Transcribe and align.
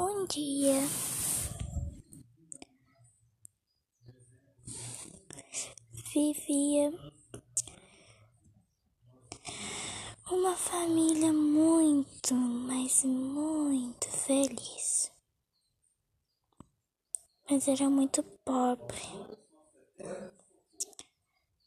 Um 0.00 0.26
dia, 0.26 0.80
vivia 6.14 6.92
uma 10.30 10.54
família 10.54 11.32
muito, 11.32 12.32
mas 12.32 13.02
muito 13.02 14.08
feliz. 14.08 15.10
Mas 17.50 17.66
era 17.66 17.90
muito 17.90 18.22
pobre. 18.44 19.02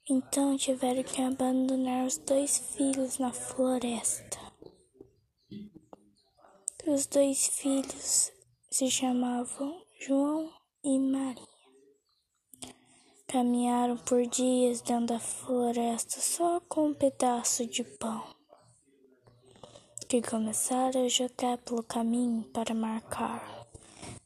Então 0.10 0.56
tiveram 0.56 1.04
que 1.04 1.22
abandonar 1.22 2.08
os 2.08 2.18
dois 2.18 2.58
filhos 2.58 3.18
na 3.18 3.34
floresta. 3.34 4.51
Os 6.88 7.06
dois 7.06 7.46
filhos 7.46 8.32
se 8.72 8.90
chamavam 8.90 9.84
João 10.00 10.52
e 10.84 10.98
Maria. 10.98 11.46
Caminharam 13.28 13.98
por 13.98 14.26
dias 14.26 14.82
dentro 14.82 15.06
da 15.06 15.20
floresta 15.20 16.20
só 16.20 16.60
com 16.62 16.88
um 16.88 16.94
pedaço 16.96 17.68
de 17.68 17.84
pão, 17.84 18.24
que 20.10 20.24
começaram 20.24 21.06
a 21.06 21.08
jogar 21.08 21.60
pelo 21.60 21.84
caminho 21.84 22.44
para 22.46 22.74
marcar, 22.74 23.68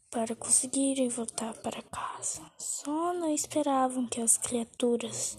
para 0.10 0.34
conseguirem 0.34 1.10
voltar 1.10 1.54
para 1.55 1.82
casa. 1.84 2.41
Só 2.58 3.13
não 3.13 3.34
esperavam 3.34 4.08
que 4.08 4.22
as 4.22 4.38
criaturas 4.38 5.38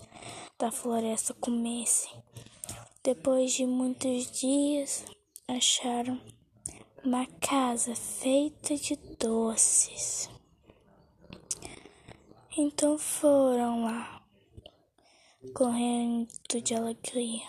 da 0.58 0.70
floresta 0.70 1.32
comessem. 1.32 2.12
Depois 3.02 3.54
de 3.54 3.64
muitos 3.64 4.30
dias, 4.38 5.02
acharam 5.48 6.20
uma 7.06 7.24
casa 7.40 7.94
feita 7.94 8.74
de 8.74 8.96
doces. 9.16 10.28
Então 12.58 12.98
foram 12.98 13.84
lá, 13.84 14.20
correndo 15.54 16.28
de 16.64 16.74
alegria. 16.74 17.46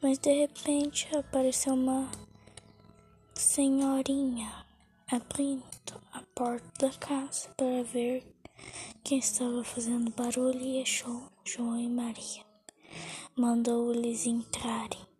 Mas 0.00 0.18
de 0.18 0.32
repente 0.32 1.08
apareceu 1.16 1.74
uma 1.74 2.08
senhorinha 3.34 4.66
abrindo 5.10 5.64
a 6.12 6.22
porta 6.32 6.86
da 6.86 6.94
casa 6.94 7.48
para 7.56 7.82
ver 7.82 8.24
quem 9.02 9.18
estava 9.18 9.64
fazendo 9.64 10.12
barulho 10.12 10.60
e 10.60 10.80
achou 10.80 11.28
João 11.44 11.76
e 11.76 11.88
Maria. 11.88 12.46
Mandou-lhes 13.34 14.26
entrarem 14.26 15.11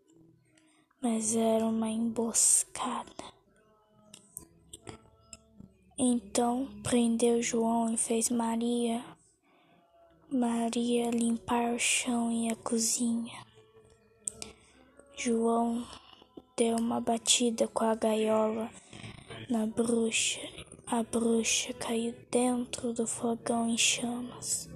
mas 1.02 1.34
era 1.34 1.66
uma 1.66 1.88
emboscada. 1.88 3.24
Então 5.98 6.68
prendeu 6.82 7.42
João 7.42 7.92
e 7.92 7.96
fez 7.96 8.30
Maria, 8.30 9.04
Maria 10.30 11.10
limpar 11.10 11.74
o 11.74 11.78
chão 11.78 12.30
e 12.32 12.50
a 12.50 12.56
cozinha. 12.56 13.44
João 15.14 15.86
deu 16.56 16.76
uma 16.76 17.00
batida 17.00 17.68
com 17.68 17.84
a 17.84 17.94
gaiola 17.94 18.70
na 19.50 19.66
bruxa. 19.66 20.40
A 20.86 21.02
bruxa 21.02 21.74
caiu 21.74 22.14
dentro 22.30 22.92
do 22.92 23.06
fogão 23.06 23.68
em 23.68 23.76
chamas. 23.76 24.70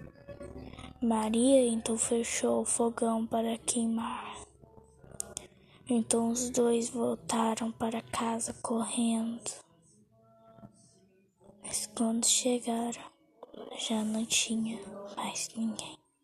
Maria 1.02 1.66
então 1.68 1.96
fechou 1.96 2.62
o 2.62 2.64
fogão 2.64 3.26
para 3.26 3.56
queimar. 3.58 4.45
Então 5.88 6.30
os 6.30 6.50
dois 6.50 6.90
voltaram 6.90 7.70
para 7.70 8.02
casa 8.02 8.52
correndo. 8.54 9.50
Mas 11.62 11.88
quando 11.94 12.26
chegaram, 12.26 13.02
já 13.78 14.02
não 14.02 14.26
tinha 14.26 14.80
mais 15.16 15.48
ninguém. 15.56 15.96